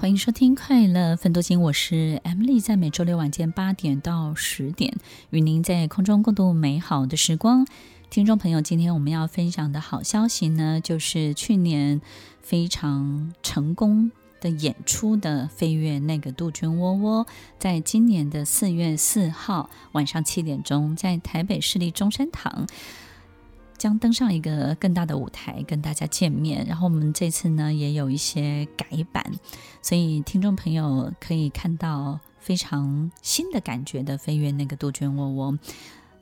[0.00, 4.94] 欢迎收听《快乐分多金》，我是 Emily，在每周六晚间八点到十点，
[5.30, 7.66] 与您在空中共度美好的时光。
[8.08, 12.00] 听众朋友，今天我们要分享的好消息呢，就是去年
[12.40, 17.26] 非常成功的演出的《飞跃那个杜鹃窝窝》，
[17.58, 22.68] 在今年的四月四号晚上七点钟，在台北市立中山堂。
[23.78, 29.24] 将登上一个更大的舞台跟大家见面，然后我们这次呢也有一些改版，
[29.80, 35.58] 所以听众朋友可以看到非常新的感觉的飞跃那个杜鹃窝窝。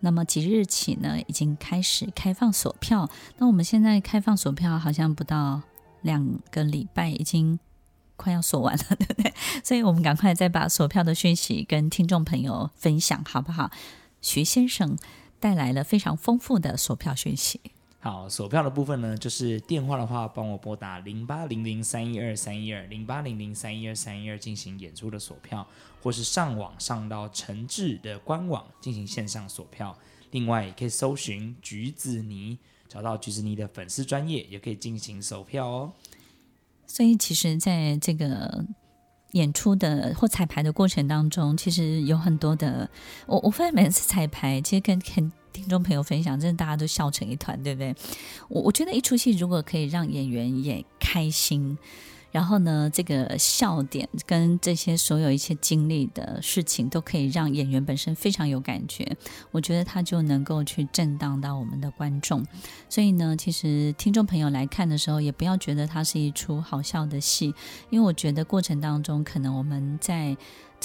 [0.01, 5.63] 那么即日起呢已经开始开放锁票，那我们现在开放锁票好像不到
[6.03, 7.59] 两个礼拜，已经
[8.17, 9.33] 快要锁完了，对不对？
[9.65, 13.71] 所以我们赶快再把锁票的讯息跟听众朋友分享，好不好？
[14.21, 14.97] 徐先生。
[15.39, 17.61] 带来了非常丰富的索票讯息。
[17.99, 25.67] 好，索票的部分呢，就是电话的话，帮我拨打零八零零三一二三一二零八零零三一二三一二进行演出的索票，
[26.03, 29.97] 或是上网上到诚挚的官网进行线上索票。
[30.31, 35.93] 另外，也可以搜寻橘子泥，找到橘子泥的粉丝专业，也可以进行索票哦。
[36.87, 38.65] 所以，其实在这个。
[39.37, 42.91] 演出的或彩排的过程当中，其实有很多的，
[43.27, 47.95] 我我发现每次彩排，其实跟跟听众朋友分享，真的大家都笑成一团，对不对？
[48.49, 51.79] 我我觉得一出戏如果可以让演员也开心。
[52.37, 59.17] 然后呢，这个笑点跟这些所有一些经历的事情，都可以让演员本身非常有感觉。
[59.53, 62.45] 我觉得他就能够去震荡到我们的观众。
[62.91, 67.55] 所以呢，其实听众朋友来看的时候，也不要觉得它是一出好笑的戏，
[67.89, 70.37] 因为我觉得过程当中，可能我们在。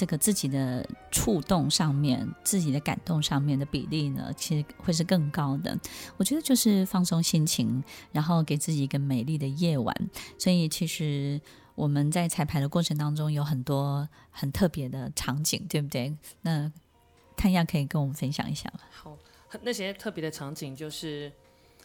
[0.02, 5.78] 这个自己的触动上面，自己的感动上面的比例呢，其实会是更高的。
[6.16, 9.96] 我觉得就是放松心情，然后给自己一个美丽的夜晚。
[10.36, 11.40] 所以其实
[11.76, 16.12] 我们在彩排的过程当中有很多很特别的场景，对不对？
[16.40, 16.72] 那
[17.36, 18.80] 谭亚可以跟我们分享一下吗？
[18.90, 19.16] 好，
[19.62, 21.30] 那些特别的场景就是，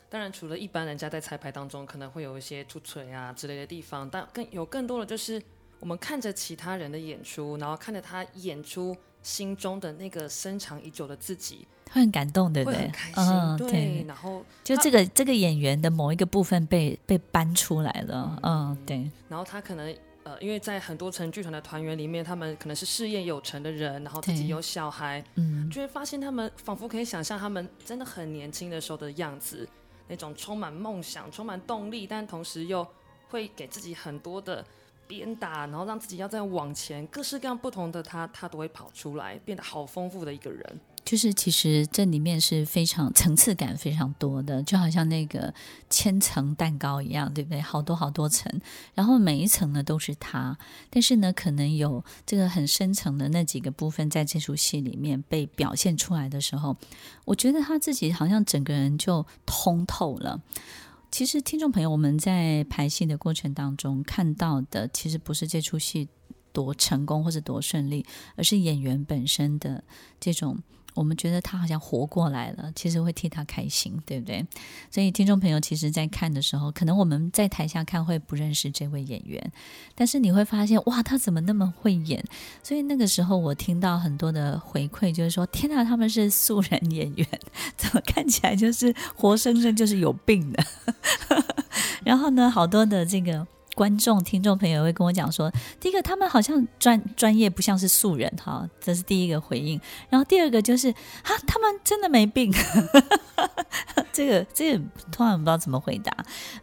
[0.10, 5.40] 当然除了一般人家在彩排当中可能会有一些出槌啊之类的地方，但更有更多的就是。
[5.80, 12.78] 我们看着其他人的演出，然后看着他演出心中的那个深藏已久的自己，会很感动，对不对？
[12.78, 14.06] 会很开心，嗯、对，对。
[14.08, 19.12] 然后就这个这个演员的某一个部分被被搬出来了，嗯，嗯对。
[19.30, 29.68] 然后他可能呃，因为在很多成剧团的团员里面，他们可能是事业有成的人，然后自己有小孩，嗯，就会发现他们仿佛可以想象他们真的很年轻的时候的样子，
[30.08, 32.86] 那种充满梦想、充满动力，但同时又
[33.30, 34.66] 会给自己很多的。
[35.08, 40.80] 鞭打，然后让自己要再往前，各式各样不同的他，他都会跑出来，变得好丰富的一个人。
[41.06, 45.54] 就是其实这里面是非常层次感非常多的，就好像那个
[45.90, 47.62] 千层蛋糕一样，对不对？
[47.62, 48.52] 好多好多层，
[48.94, 50.58] 然后每一层呢都是他，
[50.90, 56.76] 但是呢，可能有这个很深层的那几个部分，在这出戏里面被表现出来的时候，
[57.24, 60.42] 我觉得他自己好像整个人就通透了。
[61.10, 66.08] 其实，听众朋友，我们在排戏的过程当中看到的，其实不是这出戏
[66.52, 69.84] 多成功或者多顺利，而是演员本身的
[70.20, 70.58] 这种。
[70.98, 74.46] 我们觉得他好像活过来了，其实会替他开心，对不对？
[74.90, 79.52] 所以听众朋友，其实，在看的时候，可能我们在台下看会不认识这位演员，
[79.94, 82.24] 但是你会发现，哇，他怎么那么会演？
[82.64, 87.28] 所以那个时候，我听到很多的回馈，就是说，天哪，他们是素人演员，
[87.78, 90.64] 怎么看起来就是活生生就是有病的？
[92.04, 93.46] 然后呢，好多的这个。
[93.78, 99.80] 观众、听众朋友会跟我讲说：第一个，他们好像专专业，不像是素人哈，这是第一个回应。
[100.10, 102.52] 然后第二个就是啊，他们真的没病。
[104.12, 106.12] 这个这个突然不知道怎么回答。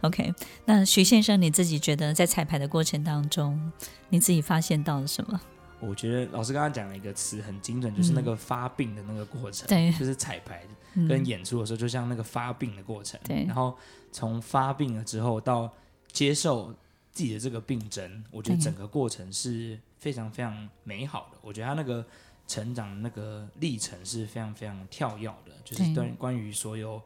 [0.01, 0.33] OK，
[0.65, 3.71] 那徐先生，你自己觉得在彩排的过程当中，
[4.09, 5.39] 你自己发现到了什么？
[5.79, 9.65] 我觉得老师刚刚讲了一个词很精准，就是那个发病的那个过程。
[9.69, 10.61] 对、嗯，就是彩排
[11.07, 13.17] 跟演出的时候，就像那个发病的过程。
[13.23, 13.73] 对，然后
[14.11, 15.71] 从发病了之后到
[16.11, 16.73] 接受。
[17.15, 21.37] 自己的这个病症，我觉得整个过程是非常非常美好的。
[21.41, 22.05] 我觉得他那个
[22.45, 27.01] 成长那个历程是非常非常跳跃的，就是关关于所有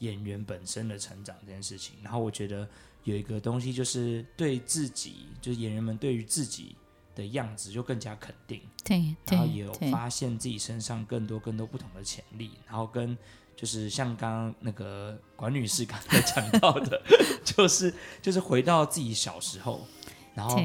[0.00, 1.94] 演员本身的成长这件事情。
[2.02, 2.68] 然后我觉得
[3.04, 6.74] 有一个东西就是对自己，就是演员们对于自己
[7.14, 13.16] 的样子就更加肯定，对，然后也有发现自己身上更多更多不同的潜力，然后跟。
[13.56, 17.00] 就是像刚刚那个管女士刚才讲到的，
[17.44, 19.86] 就是就是回到自己小时候，
[20.34, 20.58] 然后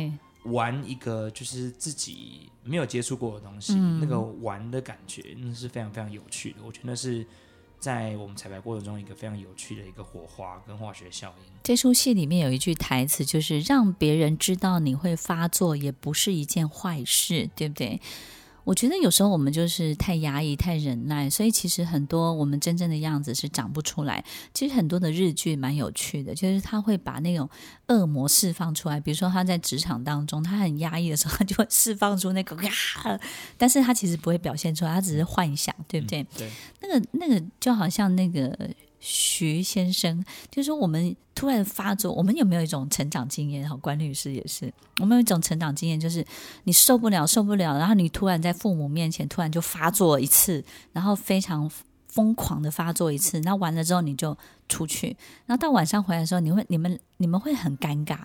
[0.44, 6.58] 玩一个就是自己没有接触过的东西，那个玩的感觉，那是非常非常有趣的。
[6.66, 7.26] 我觉得那是
[7.78, 11.54] 在我们彩排过程中一个非常有趣的一个火花跟化学效应。
[11.64, 18.02] 这出戏里面有一句台词，就是让别人知道你会发作，也不是一件坏事，对不对？
[18.64, 24.24] 我觉得有时候我们就是太压抑、太忍耐，所以其实很多我们真正的样子是长不出来。
[24.54, 27.50] 其实很多的日剧蛮有趣的，就是他会把那种
[27.88, 29.00] 恶魔释放出来。
[29.00, 32.72] 比如说他在职场当中，他很压抑的时候，他就会释放出那个呀，
[33.58, 36.26] 但是他其实不会表现出来，他只是幻想，对不对？
[36.38, 36.50] 对，
[36.82, 38.70] 那个那个就好像那个。
[39.00, 43.68] 徐先生，就是说我们突然发作，我们有没有一种成长经验？
[43.68, 46.26] 好，关律师也是，我们有一种成长经验，就是
[46.66, 51.70] 你受不了，受不了，然后你突然在父母面前突然就发作一次，然后非常
[52.08, 54.38] 疯狂的发作一次，那完了之后你就
[54.68, 58.18] 出去，然后到晚上回来的时候，你会你们你们会很尴尬，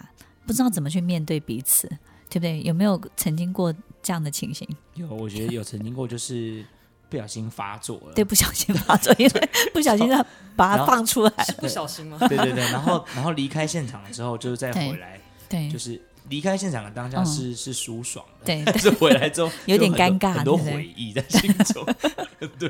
[0.47, 1.87] 不知道怎么去面对彼此，
[2.29, 2.63] 对不对？
[2.63, 3.73] 有没有曾经过
[4.03, 4.69] 这样的情形？
[4.95, 6.65] 有，我觉得有曾经过，就是。
[7.15, 10.27] 不小心发作了，对，不小心发作，因为不小心让
[10.57, 12.19] 把它放出来，是不小心吗？
[12.19, 16.01] 对对对，然后然后离开现场了之后，就是再回来，对，就是。
[16.29, 21.85] 离开现场的当下是、嗯、是舒爽的，对， 但是回来之后 有点尴尬，很多回忆在心中。
[22.59, 22.69] 对，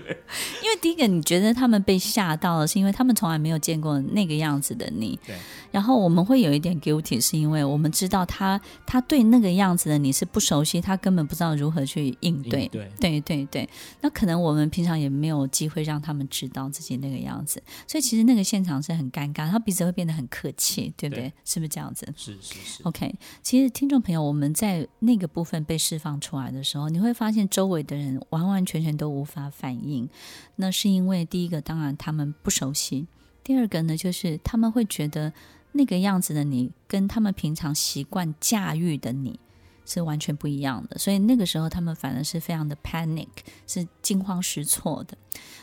[0.62, 5.18] 因为第一个你觉得他们被吓到了，是因为他们从来没有见过那个样子的你。
[5.26, 5.36] 对。
[5.72, 12.68] 然后我们会有一点 guilty，是因为我们知道他他对那个样子的你是不熟悉，他根本不知道如何去应对。
[12.68, 13.68] 对对对对。
[14.00, 21.24] 那可能我们平常也没有机会让他们知道自己那个样子，所以其实那个现场是很尴尬，他彼此会变得很客气，对不对？
[21.24, 22.06] 对是不是这样子？
[22.16, 22.82] 是是是。
[22.84, 23.12] OK。
[23.44, 30.08] 其实，听众朋友，我们在那个部分被释放出来的时候，你会发现周围的人完完全全都无法反应。
[30.56, 33.06] 那是因为第一个，当然他们不熟悉；
[33.44, 35.30] 第二个呢，就是他们会觉得
[35.72, 39.38] 那个样子的你，跟他们平常习惯驾驭的你
[39.84, 40.96] 是完全不一样的。
[40.96, 43.28] 所以那个时候，他们反而是非常的 panic，
[43.66, 45.18] 是惊慌失措的。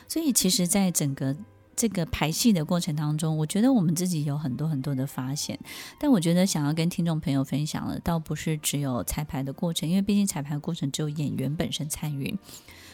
[0.08, 1.36] 所以，其实，在整个
[1.76, 5.60] 这个排戏的过程当中，我觉得我们自己有很多很多的发现，
[6.00, 12.38] 但我觉得想要跟听众朋友分享的，倒不是只有彩排的过程，因为毕竟彩排的过程只有演员本身参与。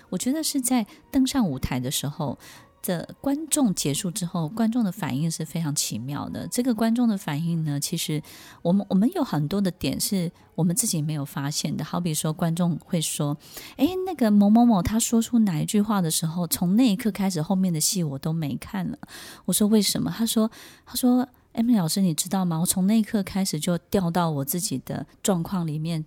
[0.09, 2.37] 我觉得是在登上舞台的时候。
[2.87, 6.47] 的观众结束之后，观众的反应是非常奇妙的。
[6.47, 8.23] 这个观众的反应呢，其实
[8.61, 11.83] 我们我们有很多的点是我们自己没有发现的。
[11.83, 13.37] 好比说，观众会说
[13.75, 18.97] ：“诶，那个某某某，他说出哪一句话的时候，从那一刻开始，后面的戏我都没看了。”
[19.43, 20.49] 我说：“为什么？”他说
[20.87, 22.57] ：“他说，Emily 老师，你知道吗？
[22.59, 26.05] 我从那一刻开始就掉到我自己的状况里面。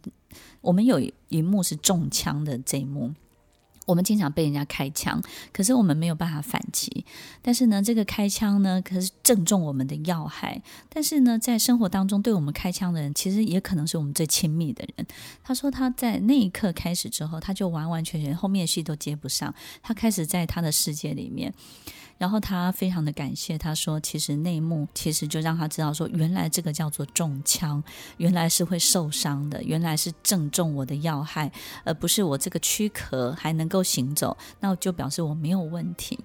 [0.63, 0.99] 我们有
[1.29, 3.13] 一幕是中枪的这一幕。”
[3.91, 5.21] 我们经常被人家开枪，
[5.53, 7.05] 可是我们没有办法反击。
[7.43, 10.63] 但是呢，这个开枪呢，可是正中我们的要害。
[10.89, 15.07] 但是呢，在生活当中对我们开枪的人，其实也可能是我们最亲密的人。
[15.43, 19.53] 他说他在那一刻开始之后，他就完完全全后面戏都接不上，
[19.83, 21.53] 他开始在他的世界里面。
[22.21, 27.83] 然后他非常的感谢，他说：“其实内幕其实就让他知道说，原来这个叫做中枪，
[28.19, 31.51] 原来是会受伤的，原来是正中我的要害，
[31.83, 36.21] 而不是我这个躯壳还能够行走，那就表示我没有问题。”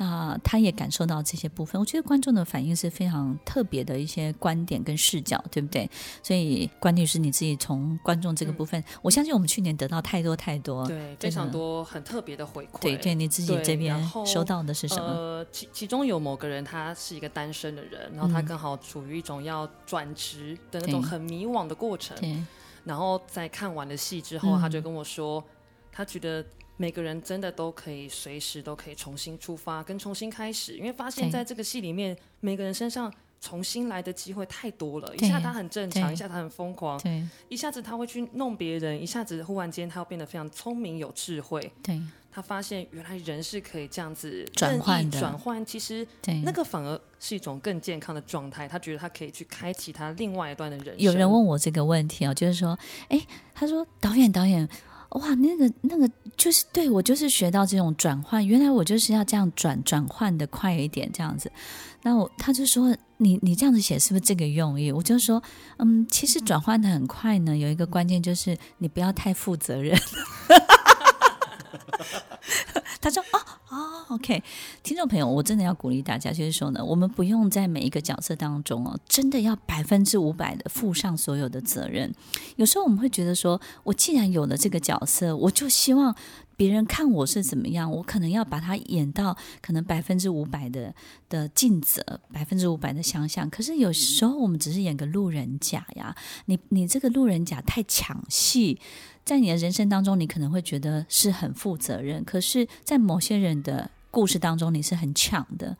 [0.00, 5.90] 那他也感受到这些部分，我觉得观众的反应是非常特别的一些观点跟视角，对不对？
[6.22, 12.80] 所以关律师你自己从观众这个部分，嗯、我相信我们去年得到太多太多，对，非常多很特别的回馈。
[12.80, 15.02] 对，对你自己这边收到的是什么？
[15.02, 22.16] 呃，其其中有某个人他是一个单身的人，然后他刚好处于一种要转职的那种很迷惘的过程。
[22.18, 22.40] 对。
[22.84, 25.44] 然后在看完了戏之后，他就跟我说，嗯、
[25.90, 26.44] 他觉得。
[26.80, 35.14] 每个人真的都可以随时都可以重新出发，跟重新开始，因为发现在这个戏里面，每个人身上重新来的机会太多了。
[35.16, 36.98] 一下他很正常，一下他很疯狂，
[37.48, 41.60] 一下子他会去弄别人，一下子忽然间他又变得非常聪明有智慧。
[41.82, 46.06] 对，他发现原来人是可以这样子转换的，转换其实
[46.44, 48.68] 那个反而是一种更健康的状态。
[48.68, 50.98] 他觉得他可以去开启他另外一段的人生。
[50.98, 53.20] 有人问我这个问题哦，就是说，哎，
[53.52, 54.68] 他说导演导演。
[55.10, 61.50] 哇，那个那个就是对我就是学到这种转换，原来我就是要这样转转换的快一点这样子。
[62.02, 64.92] 那我他就说你你这样子写是不是这个用意？
[64.92, 65.42] 我就说
[65.78, 69.98] 嗯，其实转换的很快呢，有一个关键就是你不要太负责任。
[74.18, 74.42] ，OK，
[74.82, 82.12] 听众朋友，我真的要鼓励大家，就是说呢，我们不用在每一个角色当中哦，真的要百分之五百的负上所有的责任。
[82.56, 86.14] 有时候我们会觉得说，我既然有了这个角色，我就希望
[86.56, 90.92] 别人看我是怎么样，我可能要把它演到可能百分之五百的
[91.28, 93.48] 的尽责，百分之五百的想象。
[93.48, 96.14] 可是有时候我们只是演个路人甲呀，
[96.46, 98.80] 你你这个路人甲太抢戏。
[99.24, 105.76] 在你的人生当中，你可能会觉得是很负责任，可是，在某些人的故事当中你是很强的。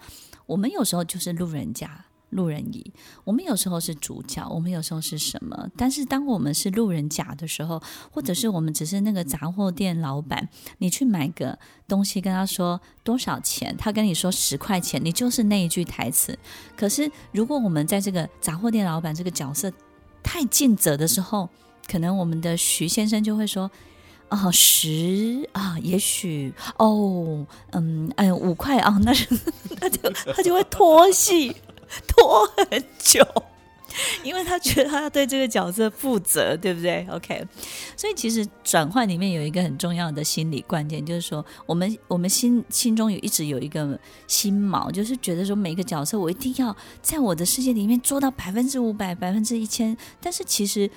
[0.47, 2.05] 我们有时候就是路人甲。
[2.31, 2.93] 路人乙，
[3.25, 5.71] 我们有时候是主角，我们有时候是什么？
[5.79, 16.39] 但是当我们是路人甲的时候，或者是我们只是那个杂货店老板，你去买个东西，跟他说多少钱，他跟你说十块钱，你就是那一句台词。
[16.77, 19.73] 可是如果我们在这个杂货店老板这个角色
[20.23, 21.49] 太尽责的时候，
[21.87, 23.71] 可能我们的徐先生就会说
[24.31, 29.13] ：“哦，十啊，也许哦，嗯，哎，五块啊，那
[29.81, 31.55] 他就他就会拖戏。”
[32.07, 33.27] 拖很久，
[34.23, 37.43] 因为他觉得他要对这个角色负责，对不对？OK，
[37.97, 50.91] 所以其实转换里面有一个很重要的心理关键，就是说，我们我们心心中有一直有一个心锚，就是觉得说每个角色我一定要在我的世界里面做到百分之五百、百分之一千，但是其实。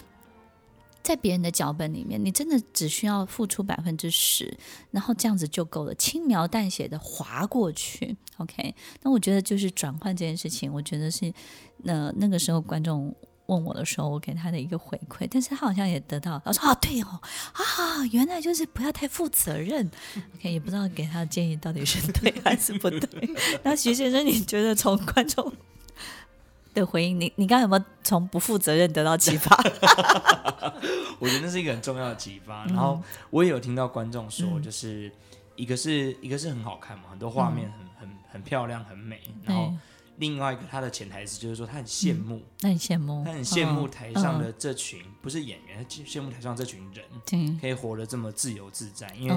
[1.03, 4.58] 在别人的脚本里面，你真的只需要付出百分之十，
[4.91, 8.15] 然后这样子就够了，轻描淡写的划过去。
[8.38, 11.34] OK，那我觉得就是转换这件事情，我觉得是
[11.84, 13.13] 那、那个时候观众
[13.48, 17.20] 问我的时候，我给他的一个回馈，但是他好像也得到，他说啊，对哦，
[17.53, 19.89] 啊，原来就是不要太负责任。
[20.36, 23.29] OK，也不知道给他的建议到底是对还是不对。
[23.63, 25.51] 那徐先生，你觉得从观众
[26.74, 29.56] 的回应，你你刚刚有没有从不负责任得到启发？
[31.20, 32.66] 我觉得那是一个很重要的启发。
[32.66, 35.12] 然后我也有听到观众说，就是
[35.56, 39.22] 一个是一个是很好看嘛，很多画面很很很漂亮很美。
[39.44, 39.74] 然后
[40.18, 49.36] 另外一个他的潜台词就是说他很羡慕，他很羡慕，他很羡慕台上的这群不是演员，他羡慕台上这群人，可以活得这么自由自在，因为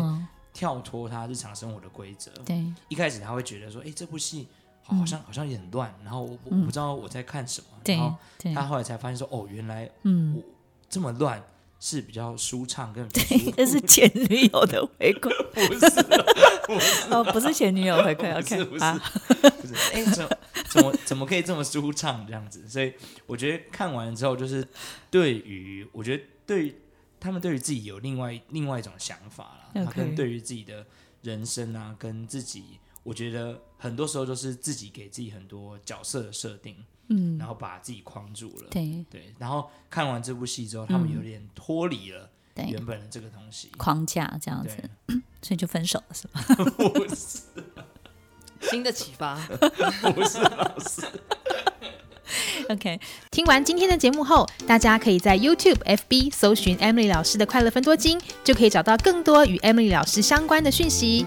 [0.53, 2.31] 跳脱他日常生活的规则。
[2.45, 4.49] 对，一开始他会觉得说，哎，这部戏。
[4.87, 8.17] 好像好像也很乱，然后我我不知道我在看什么，然后
[8.55, 10.43] 他后来才发现说，哦，原来我
[10.91, 11.43] 这么乱
[11.81, 15.31] 是比较舒畅，跟对这是前女友的回馈，
[15.67, 18.85] 不是， 哦，不是前女友回馈，OK，不是，
[19.61, 20.29] 不是，哎，怎
[20.69, 22.69] 怎么怎么可以这么舒畅这样子？
[22.69, 22.93] 所以
[23.27, 24.67] 我觉得看完之后，就是
[25.11, 26.77] 对于我觉得对
[27.19, 30.87] 他们对于自己有另外另外一种想法了，他跟对于自己的
[31.23, 32.79] 人生啊，跟自己。
[33.05, 36.75] 我觉得很多时候都是自己给自己很多角色的设定，
[37.09, 39.33] 嗯，然后把自己框住了，对对。
[39.39, 44.77] 然后看完这部戏之后，他们有点脱离了原本的这个东西框架，这样子，
[45.43, 46.43] 所以就分手了，是吗？
[46.95, 47.41] 不是，
[48.63, 49.37] 新的启发，
[50.15, 51.03] 不是老师。
[52.71, 52.99] OK，
[53.31, 61.27] 听完今天的节目后，大家可以在 YouTube、FB 搜寻 Emily 老师的快乐分多金，就可以找到更多与 Emily 老师相关的讯息。